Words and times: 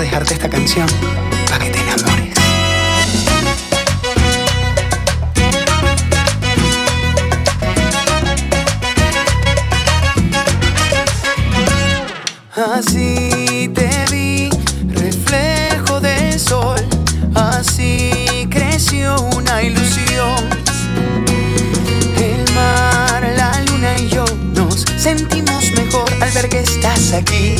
dejarte 0.00 0.34
esta 0.34 0.48
canción 0.48 0.86
para 1.48 1.64
que 1.64 1.70
te 1.70 1.80
enamores. 1.80 2.34
Así 12.54 13.70
te 13.74 13.90
vi, 14.10 14.50
reflejo 14.88 16.00
del 16.00 16.38
sol, 16.38 16.80
así 17.34 18.46
creció 18.50 19.16
una 19.36 19.62
ilusión. 19.62 20.44
El 22.16 22.54
mar, 22.54 23.32
la 23.36 23.60
luna 23.70 23.96
y 23.98 24.08
yo 24.08 24.24
nos 24.54 24.84
sentimos 24.98 25.70
mejor 25.72 26.10
al 26.20 26.30
ver 26.32 26.48
que 26.48 26.60
estás 26.60 27.12
aquí. 27.12 27.56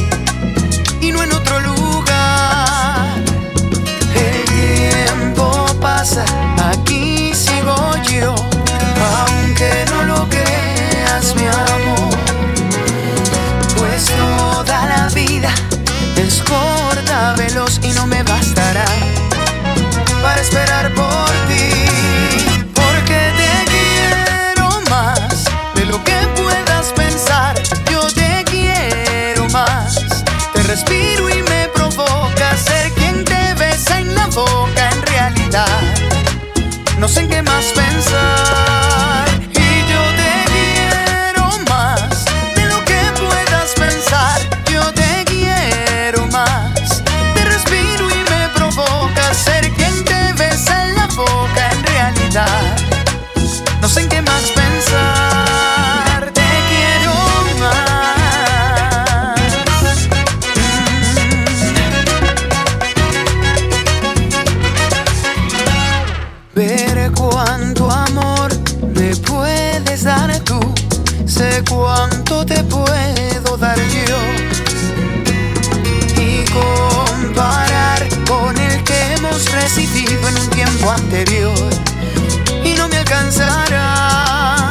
alcanzará. 83.26 84.70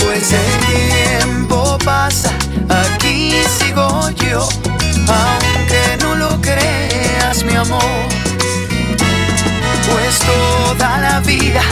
Pues 0.00 0.32
el 0.32 0.66
tiempo 0.66 1.78
pasa, 1.84 2.30
aquí 2.68 3.32
sigo 3.58 4.10
yo, 4.10 4.46
aunque 5.08 5.96
no 6.00 6.14
lo 6.14 6.40
creas, 6.40 7.42
mi 7.44 7.54
amor. 7.54 8.08
Pues 9.90 10.18
toda 10.18 10.98
la 10.98 11.20
vida 11.20 11.62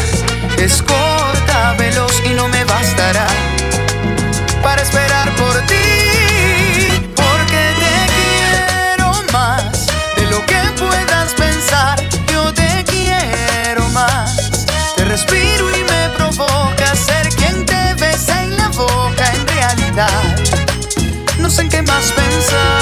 es 0.57 0.83
corta, 0.83 1.75
veloz 1.79 2.13
y 2.25 2.35
no 2.35 2.49
me 2.49 2.65
bastará 2.65 3.27
para 4.63 4.83
esperar 4.83 5.31
por 5.37 5.55
ti. 5.67 5.75
Porque 7.15 7.63
te 7.83 7.97
quiero 8.17 9.13
más 9.33 9.87
de 10.17 10.27
lo 10.31 10.45
que 10.47 10.61
puedas 10.79 11.35
pensar. 11.35 12.01
Yo 12.33 12.53
te 12.55 12.85
quiero 12.85 13.87
más. 13.91 14.51
Te 14.97 15.05
respiro. 15.05 15.68
No 21.41 21.51
sé 21.51 21.63
en 21.63 21.69
qué 21.69 21.83
más 21.83 22.13
pensar. 22.13 22.78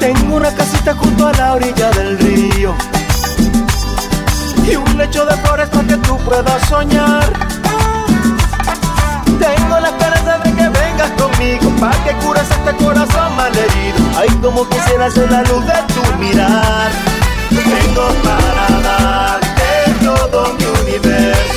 Tengo 0.00 0.36
una 0.36 0.50
casita 0.54 0.94
junto 0.94 1.28
a 1.28 1.32
la 1.32 1.54
orilla 1.54 1.90
del 1.90 2.18
río 2.18 2.74
y 4.66 4.76
un 4.76 4.98
lecho 4.98 5.24
de 5.26 5.36
flores 5.38 5.68
para 5.68 5.86
que 5.86 5.96
tú 5.98 6.16
puedas 6.18 6.68
soñar. 6.68 7.32
Tengo 9.38 9.80
la 9.80 9.88
esperanza 9.88 10.38
de 10.38 10.52
que 10.52 10.68
vengas 10.68 11.10
conmigo 11.12 11.70
para 11.80 12.04
que 12.04 12.12
cures 12.24 12.50
este 12.50 12.84
corazón 12.84 13.36
malherido. 13.36 13.98
Ay, 14.16 14.28
como 14.42 14.68
quisiera 14.68 15.10
ser 15.10 15.30
la 15.30 15.42
luz 15.42 15.64
de 15.66 15.94
tu 15.94 16.18
mirar. 16.18 16.90
Tengo 17.50 18.08
para 18.22 18.80
darte 18.80 20.04
todo 20.04 20.54
mi 20.54 20.64
universo. 20.82 21.53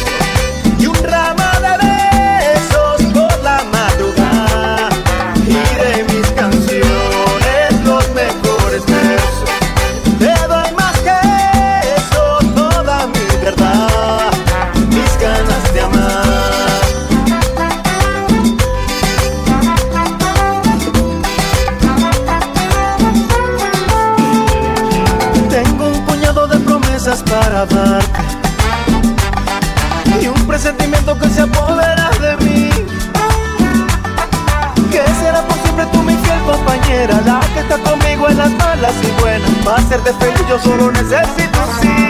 hacerte 39.87 40.13
feliz, 40.19 40.47
yo 40.49 40.59
solo 40.59 40.91
necesito. 40.91 42.06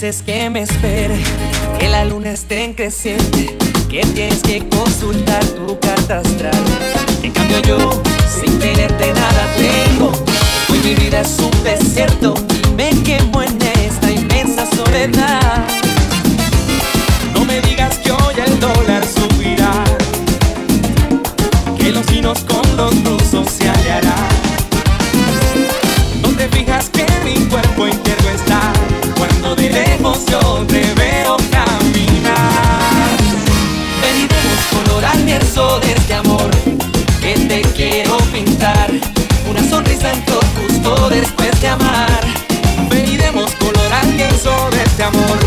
dices 0.00 0.22
que 0.22 0.48
me 0.48 0.62
espere, 0.62 1.14
que 1.78 1.86
la 1.86 2.06
luna 2.06 2.30
esté 2.30 2.64
en 2.64 2.72
creciente, 2.72 3.54
que 3.90 4.00
tienes 4.14 4.40
que 4.40 4.66
consultar 4.66 5.44
tu 5.44 5.78
carta 5.78 6.20
astral. 6.20 6.64
En 7.22 7.30
cambio 7.32 7.60
yo, 7.68 8.02
sin 8.26 8.58
tenerte 8.58 9.12
nada 9.12 9.46
tengo, 9.58 10.10
hoy 10.70 10.78
mi 10.78 10.94
vida 10.94 11.20
es 11.20 11.38
un 11.38 11.64
desierto 11.64 12.32
y 12.64 12.70
me 12.76 12.88
quemo 13.02 13.42
en 13.42 13.58
esta 13.84 14.10
inmensa 14.10 14.64
soledad. 14.74 15.66
No 17.34 17.44
me 17.44 17.60
digas 17.60 17.98
que 17.98 18.10
hoy 18.10 18.34
el 18.46 18.58
dólar 18.58 19.04
subirá, 19.04 19.84
que 21.76 21.92
los 21.92 22.06
chinos 22.06 22.38
con 22.44 22.76
los 22.78 23.04
rusos 23.04 23.50
se 23.50 23.68
hallarán. 23.68 24.29
yo 30.30 30.64
te 30.66 30.82
veo 30.94 31.36
caminar. 31.50 33.16
Ven 34.02 34.16
y 34.16 34.26
vemos 34.26 34.60
color 34.70 35.04
al 35.04 35.24
verso 35.24 35.80
de 35.80 35.92
este 35.92 36.14
amor 36.14 36.50
que 37.20 37.34
te 37.34 37.62
quiero 37.76 38.16
pintar. 38.32 38.90
Una 39.48 39.62
sonrisa 39.68 40.12
en 40.12 40.24
todo 40.24 40.40
justo 40.56 41.10
después 41.10 41.60
de 41.60 41.68
amar. 41.68 42.20
Ven 42.90 43.06
y 43.06 43.16
demos 43.16 43.50
color 43.56 43.92
al 43.92 44.12
verso 44.14 44.52
de 44.72 44.82
este 44.82 45.04
amor. 45.04 45.38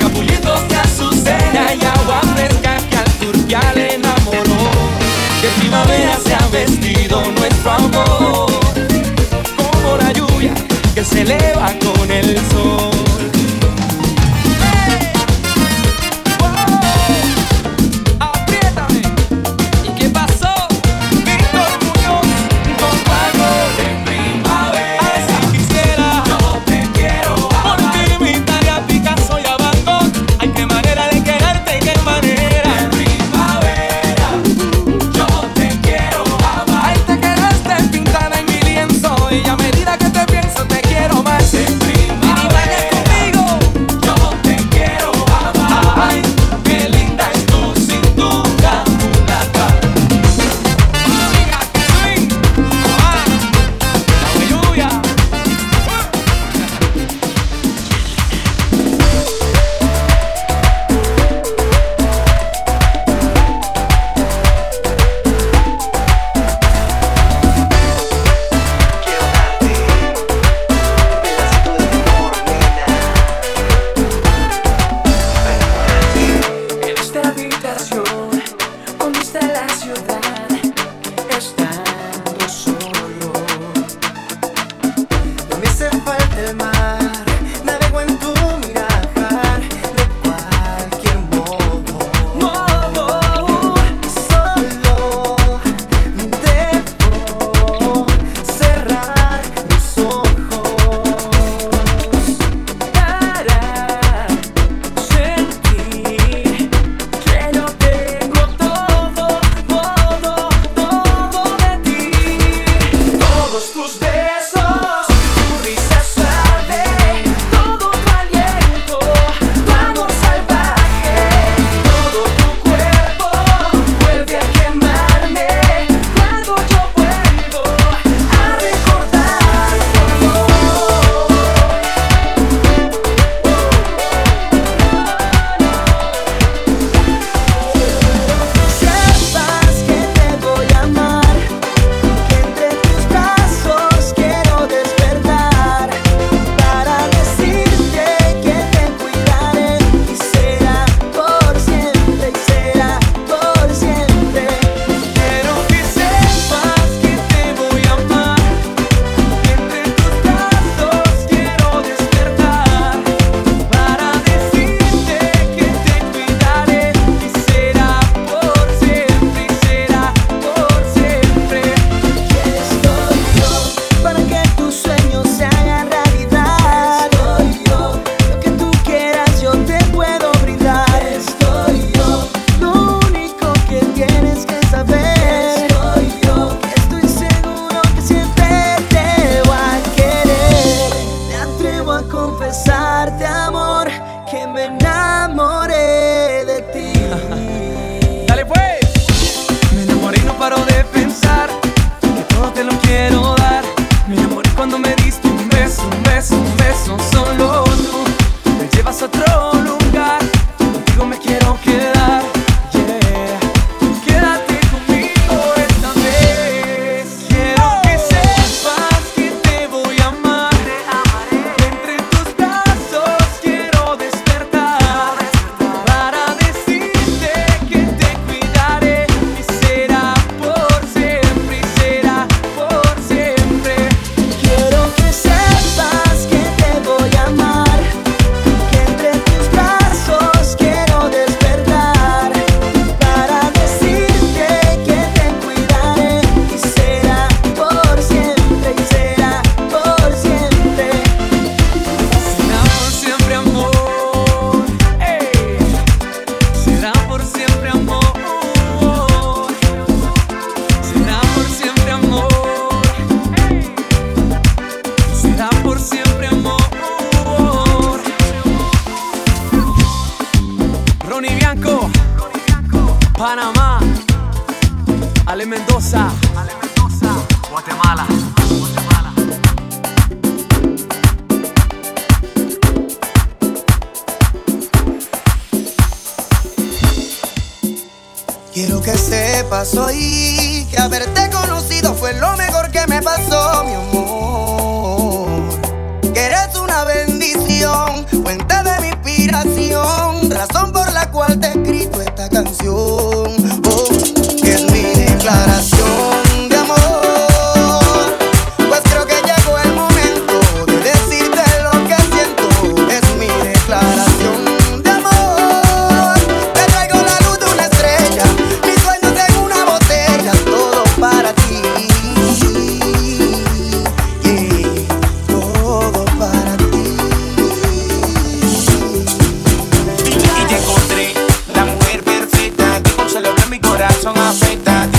Capullitos 0.00 0.68
de 0.68 0.76
azucena 0.76 1.74
y 1.80 1.84
agua 1.84 2.20
fresca 2.34 2.76
que 2.90 2.96
al 2.96 3.10
turbial 3.20 3.78
enamoró. 3.78 4.62
De 5.42 5.48
primavera 5.60 6.18
se 6.24 6.34
ha 6.34 6.46
vestido 6.48 7.22
nuestro 7.38 7.70
amor. 7.70 8.52
Como 9.56 9.96
la 9.96 10.12
lluvia 10.12 10.54
que 10.94 11.04
se 11.04 11.22
eleva 11.22 11.72
con 11.80 12.10
el 12.10 12.36
sol. 12.50 13.35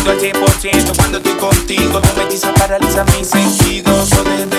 al 0.09 0.19
100% 0.19 0.95
cuando 0.97 1.17
estoy 1.17 1.33
contigo. 1.33 1.99
Me 2.01 2.53
paraliza 2.53 3.03
mis 3.17 3.27
sentidos. 3.27 4.56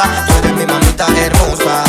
hermosa, 0.00 0.26
tú 0.26 0.32
eres 0.38 0.52
mi 0.54 0.66
mamita 0.66 1.06
hermosa. 1.16 1.84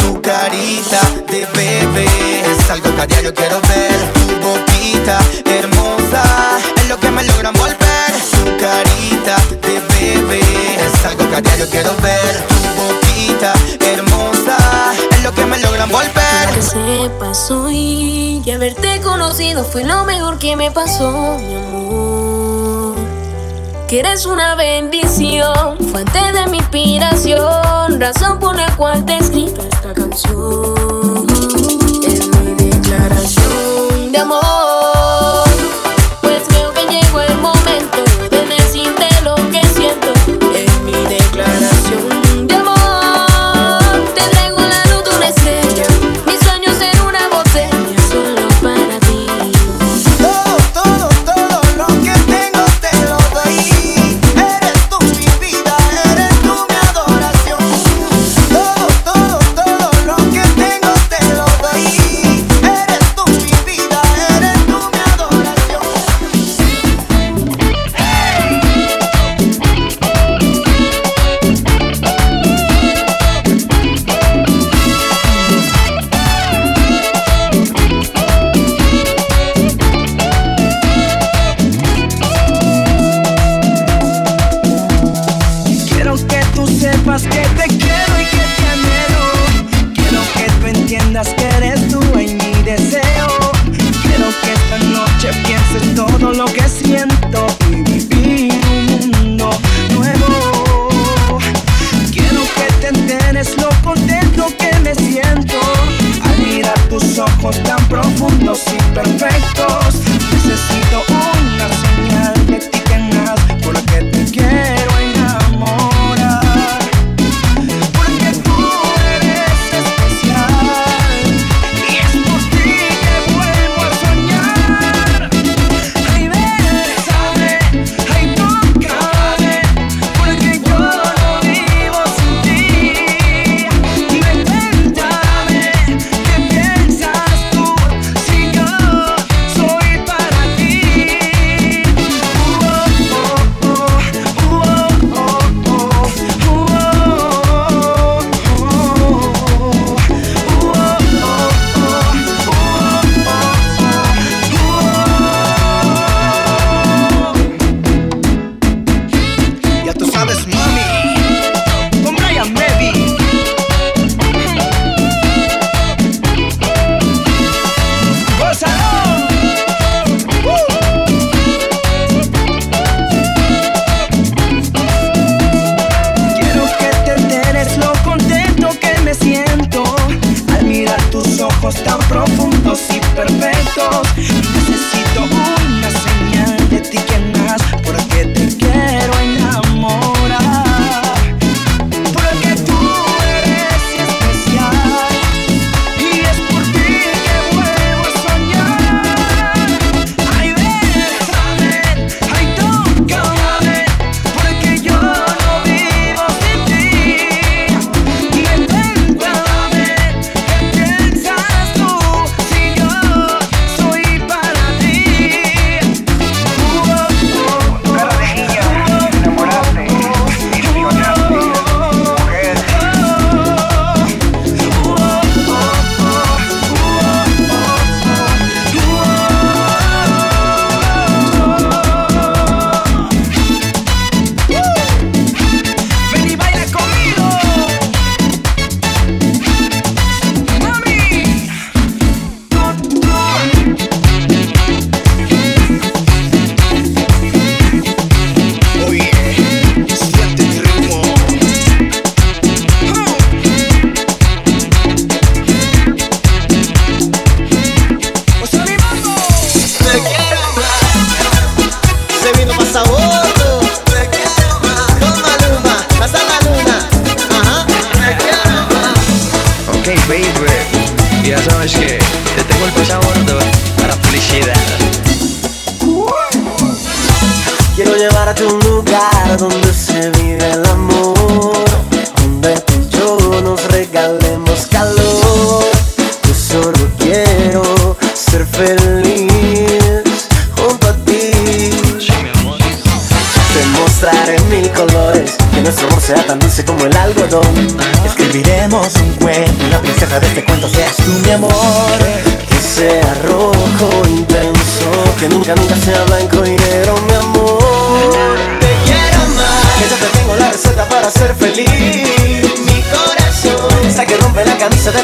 Su 0.00 0.20
carita 0.20 1.00
de 1.28 1.46
bebé 1.54 2.06
es 2.50 2.70
algo 2.70 2.94
que 2.94 3.02
a 3.02 3.06
diario 3.06 3.34
quiero 3.34 3.60
ver. 3.62 4.12
Tu 4.14 4.46
boquita 4.46 5.18
hermosa 5.44 6.22
es 6.76 6.88
lo 6.88 6.98
que 6.98 7.10
me 7.10 7.24
logran 7.24 7.54
volver. 7.54 8.10
Su 8.30 8.44
carita 8.58 9.36
de 9.62 9.80
bebé 9.94 10.40
es 10.40 11.04
algo 11.04 11.28
que 11.28 11.36
a 11.36 11.40
diario 11.40 11.68
quiero 11.70 11.94
ver. 12.02 12.46
Tu 12.48 12.82
boquita 12.82 13.52
hermosa 13.92 14.56
es 15.10 15.22
lo 15.22 15.32
que 15.34 15.46
me 15.46 15.58
logran 15.58 15.90
volver. 15.90 16.48
Lo 16.48 16.54
que 16.54 16.62
sepas 16.62 17.50
hoy 17.50 18.40
que 18.44 18.54
haberte 18.54 19.00
conocido 19.00 19.64
fue 19.64 19.84
lo 19.84 20.04
mejor 20.04 20.38
que 20.38 20.56
me 20.56 20.70
pasó 20.70 21.36
que 23.90 23.98
eres 23.98 24.24
una 24.24 24.54
bendición, 24.54 25.76
fuente 25.90 26.20
de 26.32 26.46
mi 26.48 26.58
inspiración, 26.58 27.98
razón 27.98 28.38
por 28.38 28.54
la 28.54 28.70
cual 28.76 29.04
te 29.04 29.18
escrito 29.18 29.62
esta 29.62 29.92
canción. 29.92 30.89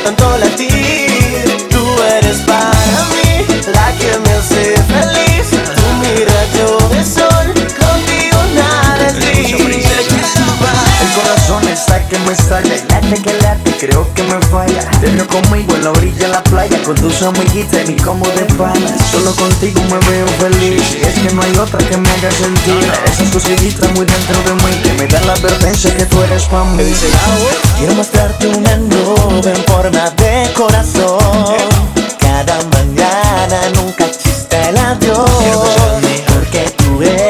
tanto 0.07 0.39
latir 0.39 1.06
me 12.27 12.35
sale. 12.35 12.83
Late 12.89 13.23
que 13.23 13.33
late, 13.41 13.71
creo 13.79 14.07
que 14.15 14.23
me 14.25 14.39
falla. 14.47 14.91
Te 15.01 15.07
veo 15.07 15.27
conmigo 15.27 15.75
en 15.75 15.85
la 15.85 15.91
orilla 15.91 16.27
de 16.27 16.29
la 16.29 16.43
playa 16.43 16.83
Con 16.83 16.95
tus 16.97 17.23
amiguitas 17.23 17.85
y 17.85 17.93
mi 17.93 17.97
combo 17.97 18.27
de 18.31 18.45
pana. 18.57 18.97
Solo 19.11 19.35
contigo 19.35 19.81
me 19.83 19.99
veo 20.11 20.27
feliz. 20.39 20.97
Es 21.03 21.15
que 21.19 21.33
no 21.35 21.43
hay 21.43 21.57
otra 21.57 21.79
que 21.79 21.97
me 21.97 22.09
haga 22.11 22.31
sentir. 22.31 22.93
Esas 23.05 23.31
cosillitas 23.31 23.91
muy 23.93 24.07
dentro 24.07 24.37
de 24.43 24.55
mí 24.55 24.83
Que 24.83 24.93
me 24.95 25.07
dan 25.07 25.27
la 25.27 25.35
advertencia 25.35 25.97
que 25.97 26.07
tú 26.07 26.23
eres 26.23 26.45
para 26.45 26.65
mí. 26.65 26.85
Quiero 27.79 27.95
mostrarte 27.95 28.49
una 28.49 28.77
nube 28.77 29.51
en 29.51 29.65
forma 29.65 30.11
de 30.11 30.51
corazón. 30.55 31.55
Cada 32.19 32.59
mañana 32.75 33.71
nunca 33.75 34.11
chiste 34.11 34.69
el 34.69 34.77
adiós. 34.77 35.31
Porque 36.35 36.75
tú 36.77 37.03
eres 37.03 37.26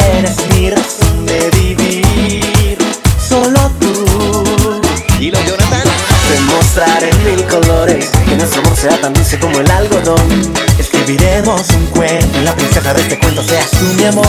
mostrar 6.77 7.05
en 7.05 7.25
mil 7.25 7.45
colores 7.47 8.11
Que 8.29 8.37
nuestro 8.37 8.61
amor 8.61 8.77
sea 8.77 9.01
tan 9.01 9.13
dulce 9.15 9.39
como 9.39 9.59
el 9.59 9.71
algodón. 9.71 10.53
Escribiremos 10.79 11.63
un 11.71 11.87
cuento, 11.87 12.39
y 12.39 12.43
la 12.43 12.55
princesa 12.55 12.93
de 12.93 13.01
este 13.01 13.19
cuento 13.19 13.43
seas 13.43 13.71
tú 13.71 13.85
mi 13.97 14.05
amor. 14.05 14.27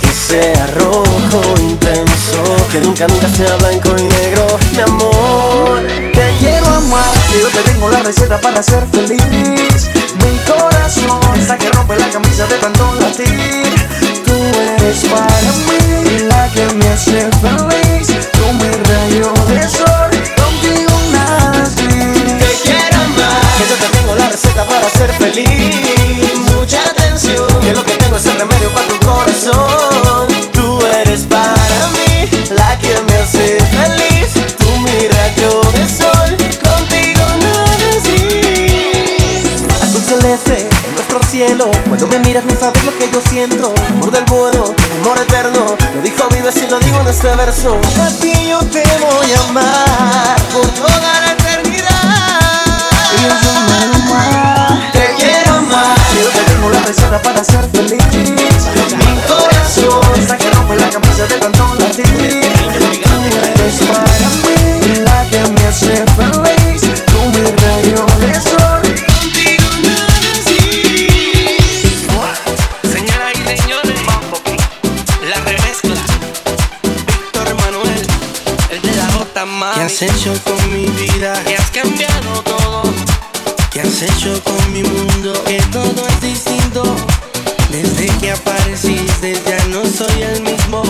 Que 0.00 0.08
sea 0.08 0.66
rojo 0.78 1.42
intenso, 1.60 2.42
que 2.72 2.80
nunca 2.80 3.06
nunca 3.06 3.28
sea 3.28 3.54
blanco 3.56 3.90
y 3.98 4.02
negro 4.02 4.46
Mi 4.72 4.80
amor, 4.80 5.86
te 6.12 6.34
quiero 6.40 6.66
amar, 6.66 7.14
yo 7.40 7.48
te 7.48 7.70
tengo 7.70 7.88
la 7.88 8.00
receta 8.00 8.40
para 8.40 8.62
ser 8.62 8.84
feliz. 8.90 9.90
Mi 10.22 10.38
corazón, 10.50 11.20
hasta 11.40 11.56
que 11.56 11.70
rompe 11.70 11.96
la 11.96 12.08
camisa 12.08 12.46
de 12.46 12.56
tanto 12.56 12.94
latir. 13.00 13.74
Tú 14.24 14.32
eres 14.32 15.04
para 15.04 15.52
mí, 15.68 16.18
la 16.28 16.48
que 16.48 16.66
me 16.74 16.88
hace 16.88 17.28
feliz, 17.40 18.30
tú 18.32 18.52
mi 18.54 18.70
rayo 18.70 19.43
Mucha 25.36 26.80
atención, 26.84 27.48
que 27.60 27.72
lo 27.72 27.84
que 27.84 27.96
tengo 27.96 28.16
es 28.16 28.26
el 28.26 28.38
remedio 28.38 28.70
para 28.70 28.86
tu 28.86 29.00
corazón. 29.04 30.28
Tú 30.52 30.78
eres 30.86 31.22
para 31.22 31.88
mí 31.90 32.30
la 32.50 32.78
que 32.78 32.94
me 33.08 33.16
hace 33.16 33.58
feliz. 33.58 34.32
Tu 34.56 34.64
rayo 35.10 35.60
de 35.72 35.88
sol, 35.88 36.36
contigo 36.62 37.24
nada 37.42 37.74
es 37.90 38.04
Azul 39.96 40.24
en 40.24 40.94
nuestro 40.94 41.20
cielo. 41.28 41.68
Cuando 41.88 42.06
me 42.06 42.20
miras 42.20 42.44
no 42.44 42.54
sabes 42.56 42.84
lo 42.84 42.96
que 42.96 43.10
yo 43.10 43.20
siento. 43.28 43.74
Amor 43.90 44.12
del 44.12 44.24
vuelo, 44.26 44.72
amor 45.02 45.18
eterno. 45.18 45.76
Lo 45.96 46.00
dijo 46.00 46.28
mi 46.30 46.42
vecino, 46.42 46.78
lo 46.78 46.78
digo 46.78 47.00
en 47.00 47.08
este 47.08 47.34
verso. 47.34 47.80
A 48.00 48.08
ti 48.20 48.32
yo 48.50 48.60
te 48.66 48.84
voy 49.00 49.32
a 49.32 49.48
amar 49.48 50.40
por 50.52 50.66
toda 50.68 51.20
la 51.22 51.32
eternidad. 51.32 51.90
Y 53.20 54.53
receta 56.84 57.20
para 57.22 57.42
ser 57.42 57.68
feliz. 57.70 58.02
Mi 58.98 59.14
corazón 59.26 60.02
está 60.18 60.36
que 60.36 60.50
rompe 60.50 60.76
la 60.76 60.90
camisa 60.90 61.26
de 61.26 61.38
tanto 61.38 61.74
latir. 61.78 62.04
Tú 62.04 62.18
eres 62.70 62.98
para 63.88 64.28
mí 64.42 64.94
la 65.04 65.18
que 65.30 65.40
me 65.50 65.66
hace 65.66 66.04
feliz. 66.16 66.82
Tú 67.06 67.18
mi 67.32 67.44
rayo 67.62 68.06
de 68.20 68.34
sol. 68.34 68.82
Contigo 68.82 69.68
nada 69.82 70.06
así. 70.32 70.62
Señoras 72.92 73.32
y 73.34 73.36
señores, 73.56 74.00
la 75.30 75.38
remezcla. 75.40 76.02
Víctor 77.06 77.48
Manuel, 77.62 78.06
el 78.70 78.82
de 78.82 78.92
la 78.96 79.06
J 79.12 79.46
más. 79.46 79.74
¿Qué 79.74 79.82
has 79.82 80.02
hecho 80.02 80.32
con 80.44 80.58
mi 80.72 80.86
vida? 80.86 81.32
Has 81.58 81.70
cambiado. 81.70 81.93
¿Qué 83.74 83.80
has 83.80 84.02
hecho 84.02 84.40
con 84.44 84.72
mi 84.72 84.84
mundo? 84.84 85.32
Que 85.48 85.60
todo 85.72 86.06
es 86.06 86.20
distinto. 86.20 86.84
Desde 87.72 88.06
que 88.18 88.30
apareciste 88.30 89.36
ya 89.44 89.64
no 89.66 89.84
soy 89.84 90.22
el 90.22 90.42
mismo. 90.42 90.84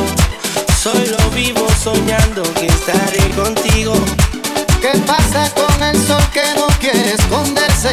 Solo 0.83 1.17
vivo 1.35 1.67
soñando 1.83 2.43
que 2.61 2.67
estaré 2.67 3.31
contigo. 3.31 3.95
¿Qué 4.83 4.99
pasa 5.07 5.51
con 5.55 5.83
el 5.83 5.97
sol 6.07 6.23
que 6.31 6.43
no 6.57 6.67
quiere 6.79 7.15
esconderse? 7.15 7.93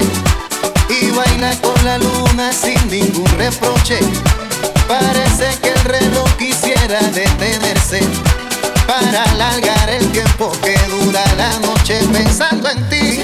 Y 0.90 1.10
baila 1.12 1.56
con 1.62 1.86
la 1.86 1.98
luna 1.98 2.52
sin 2.52 2.86
ningún 2.90 3.32
reproche. 3.38 3.98
Parece 4.90 5.58
que 5.62 5.70
el 5.70 5.86
reloj 5.86 6.30
quisiera 6.38 7.00
detenerse 7.14 8.02
para 8.86 9.24
alargar 9.24 9.90
el 9.90 10.06
tiempo 10.12 10.52
que 10.62 10.78
dura 10.90 11.24
la 11.38 11.60
noche 11.60 11.98
pensando 12.12 12.70
en 12.70 12.90
ti. 12.90 13.24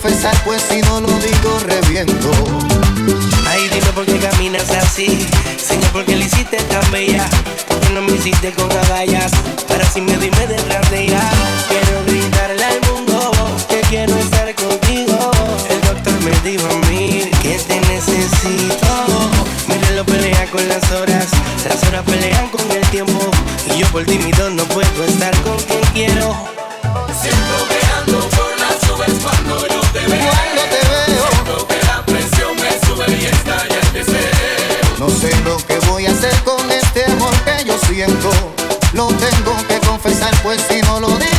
confesar, 0.00 0.34
pues 0.44 0.62
si 0.62 0.80
no 0.82 1.00
lo 1.00 1.08
digo 1.08 1.58
reviento. 1.64 2.30
Ay, 3.48 3.68
dime 3.68 3.92
por 3.94 4.06
qué 4.06 4.16
caminas 4.18 4.70
así. 4.70 5.26
Señor, 5.56 5.90
por 5.90 6.04
qué 6.04 6.14
lo 6.16 6.24
hiciste 6.24 6.56
tan 6.56 6.88
bella. 6.92 7.28
¿Por 7.66 7.80
qué 7.80 7.90
no 7.90 8.02
me 8.02 8.12
hiciste 8.12 8.52
con 8.52 8.70
agallas? 8.70 9.32
Para 9.66 9.84
así 9.84 10.00
me 10.00 10.16
dime 10.16 10.46
detrás 10.46 10.88
de 10.90 11.04
ella. 11.04 11.20
Quiero 11.68 12.04
gritarle 12.06 12.64
al 12.64 12.80
mundo 12.92 13.32
que 13.68 13.80
quiero 13.88 14.16
estar 14.18 14.54
contigo. 14.54 15.32
El 15.68 15.80
doctor 15.80 16.14
me 16.22 16.48
dijo 16.48 16.66
a 16.66 16.76
mí 16.86 17.30
que 17.42 17.58
te 17.58 17.80
necesito. 17.80 19.30
Mi 19.66 19.78
reloj 19.88 20.06
pelea 20.06 20.46
con 20.50 20.68
las 20.68 20.90
horas, 20.92 21.26
las 21.68 21.82
horas 21.88 22.04
pelean 22.04 22.48
con 22.50 22.70
el 22.70 22.86
tiempo. 22.90 23.30
Y 23.74 23.78
yo 23.80 23.86
por 23.88 24.04
tímido 24.04 24.48
no 24.50 24.62
puedo 24.64 25.04
estar 25.04 25.36
con 25.42 25.56
quien 25.56 25.82
quiero. 25.92 26.36
Cuando 29.20 29.67
te 30.08 30.80
veo, 30.88 31.66
no 34.98 35.08
sé 35.08 35.30
lo 35.44 35.56
que 35.58 35.78
voy 35.88 36.06
a 36.06 36.10
hacer 36.10 36.34
con 36.44 36.70
este 36.70 37.04
amor 37.04 37.34
que 37.44 37.64
yo 37.64 37.78
siento. 37.86 38.30
Lo 38.92 39.08
tengo 39.08 39.54
que 39.68 39.78
confesar, 39.86 40.34
pues 40.42 40.60
si 40.68 40.80
no 40.82 41.00
lo 41.00 41.08
digo 41.08 41.37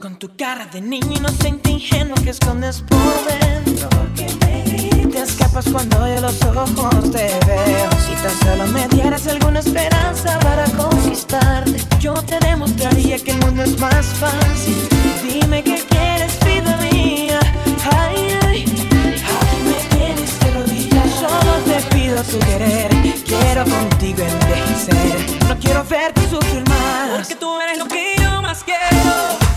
Con 0.00 0.16
tu 0.18 0.28
cara 0.36 0.66
de 0.66 0.80
niño 0.80 1.12
inocente, 1.16 1.70
ingenuo 1.70 2.14
que 2.22 2.30
escondes 2.30 2.82
por 2.82 2.98
dentro. 3.26 3.88
Te 5.10 5.24
escapas 5.24 5.64
cuando 5.72 6.06
yo 6.06 6.20
los 6.20 6.40
ojos 6.42 7.10
te 7.10 7.30
veo. 7.46 7.90
Si 8.06 8.14
tan 8.22 8.38
solo 8.44 8.66
me 8.72 8.86
dieras 8.88 9.26
alguna 9.26 9.58
esperanza 9.60 10.38
para 10.38 10.64
conquistarte, 10.76 11.78
yo 11.98 12.14
te 12.14 12.38
demostraría 12.38 13.18
que 13.18 13.32
el 13.32 13.38
mundo 13.38 13.64
es 13.64 13.78
más 13.80 14.06
fácil. 14.06 14.88
Dime 15.22 15.64
qué 15.64 15.82
quieres, 15.88 15.97
te 22.08 22.14
pido 22.14 22.22
tu 22.24 22.38
querer. 22.38 22.90
Quiero 23.24 23.64
contigo 23.64 24.22
envejecer. 24.22 25.46
No 25.48 25.58
quiero 25.58 25.84
verte 25.84 26.20
sufrir 26.28 26.66
más. 26.68 27.10
Porque 27.18 27.36
tú 27.36 27.60
eres 27.60 27.78
lo 27.78 27.86
que 27.86 28.14
yo 28.18 28.42
más 28.42 28.64
quiero. 28.64 29.47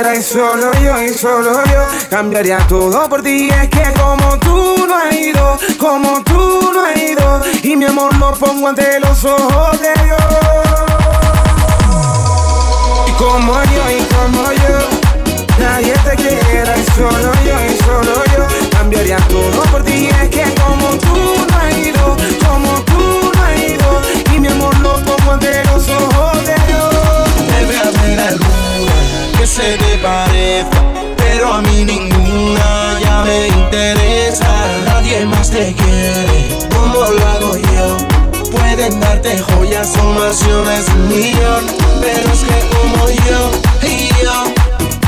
Te 0.00 0.06
quiera 0.06 0.16
y 0.16 0.22
solo 0.22 0.72
yo 0.82 1.02
y 1.02 1.08
solo 1.10 1.62
yo 1.64 1.86
cambiaría 2.08 2.58
todo 2.68 3.08
por 3.08 3.22
ti. 3.22 3.48
Es 3.50 3.68
que 3.68 3.92
como 4.00 4.38
tú 4.38 4.86
no 4.86 4.96
has 4.96 5.14
ido, 5.14 5.58
como 5.78 6.22
tú 6.24 6.70
no 6.72 6.84
has 6.84 6.96
ido, 6.96 7.40
y 7.62 7.76
mi 7.76 7.84
amor 7.84 8.16
lo 8.16 8.32
pongo 8.32 8.68
ante 8.68 8.98
los 9.00 9.24
ojos 9.24 9.80
de 9.80 9.92
Dios. 10.04 10.20
Y 13.08 13.12
como 13.12 13.52
yo 13.64 13.90
y 13.90 14.02
como 14.14 14.52
yo, 14.52 14.78
nadie 15.58 15.92
te 16.04 16.16
quiera 16.16 16.76
y 16.76 16.84
solo 16.96 17.32
yo 17.44 17.56
y 17.66 17.76
solo 17.84 18.24
yo 18.36 18.70
cambiaría 18.70 19.18
todo 19.28 19.62
por 19.70 19.82
ti. 19.82 20.08
Es 20.22 20.28
que 20.30 20.44
como 20.62 20.88
tú 20.98 21.46
no 21.50 21.58
has 21.58 21.76
ido, 21.76 22.16
como 22.46 22.82
tú 22.84 23.32
no 23.34 23.42
has 23.44 23.58
ido, 23.58 24.00
y 24.34 24.40
mi 24.40 24.48
amor 24.48 24.78
lo 24.78 24.94
pongo 25.04 25.32
ante 25.32 25.64
los 25.64 25.88
ojos 25.88 26.39
que 29.40 29.46
se 29.46 29.78
te 29.78 29.96
parezca, 30.02 30.82
pero 31.16 31.54
a 31.54 31.62
mí 31.62 31.84
ninguna 31.84 32.98
ya 33.00 33.24
me 33.24 33.48
interesa. 33.48 34.46
Nadie 34.84 35.24
más 35.24 35.50
te 35.50 35.74
quiere 35.74 36.58
como 36.74 37.06
lo 37.06 37.26
hago 37.26 37.56
yo. 37.56 37.96
Pueden 38.50 39.00
darte 39.00 39.38
joyas 39.38 39.96
o 39.96 40.12
mansiones 40.12 40.86
un 40.94 41.08
millón, 41.08 41.64
pero 42.02 42.32
es 42.34 42.40
que 42.48 42.58
como 42.74 43.08
yo 43.28 43.50
y 43.82 44.08
yo, 44.22 44.44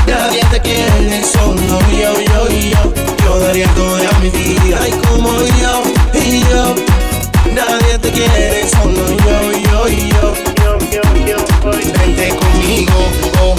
nadie 0.07 0.41
te 0.49 0.59
quiere, 0.61 1.23
solo 1.23 1.79
yo, 1.91 2.19
yo 2.19 2.47
y 2.49 2.71
yo. 2.71 2.93
Yo 3.23 3.39
daría 3.39 3.67
toda 3.75 4.11
mi 4.19 4.29
vida 4.31 4.79
y 4.87 4.91
como 5.07 5.31
yo 5.61 5.83
y 6.13 6.39
yo, 6.49 6.75
nadie 7.53 7.99
te 7.99 8.11
quiere, 8.11 8.67
solo 8.67 9.05
yo, 9.09 9.51
yo 9.51 9.87
y 9.87 10.09
yo. 10.09 10.33
Vente 11.63 12.29
conmigo, 12.35 12.93
oh, 13.41 13.55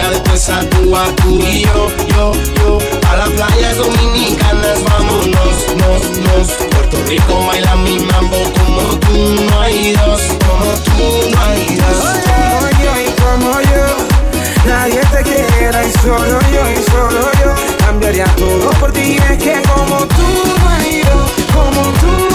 Colombia, 0.00 0.10
después 0.10 0.48
a 0.48 0.60
Cuba, 0.70 1.04
tú 1.16 1.38
y 1.40 1.62
yo, 1.62 1.88
yo, 2.08 2.32
yo, 2.56 2.78
a 3.08 3.16
las 3.16 3.28
playas 3.30 3.76
dominicanas, 3.76 4.82
vámonos, 4.84 5.66
nos, 5.76 6.18
nos, 6.18 6.48
Puerto 6.70 6.96
Rico 7.06 7.46
baila 7.46 7.76
mi 7.76 7.98
mambo 7.98 8.36
como 8.58 8.82
tú 9.00 9.44
no 9.44 9.60
hay 9.60 9.92
dos, 9.92 10.22
como 10.46 10.72
tú 10.84 11.30
no 11.30 11.40
hay 11.42 11.76
dos. 11.76 12.04
Como 12.26 12.70
yo 12.82 12.92
y 13.00 13.10
como 13.20 13.60
yo, 13.60 13.86
nadie 14.66 15.00
te 15.12 15.22
quiera 15.22 15.84
y 15.84 15.92
solo 15.92 16.40
yo 16.52 16.70
y 16.70 16.90
solo 16.90 17.30
yo 17.42 17.54
cambiaría 17.78 18.26
todo 18.36 18.70
por 18.80 18.92
ti. 18.92 19.16
Es 19.30 19.38
que 19.42 19.60
como 19.68 20.06
tú 20.06 20.26
no 20.58 20.68
has 20.68 20.86
ido, 20.86 21.26
como 21.52 21.82
tú 22.00 22.29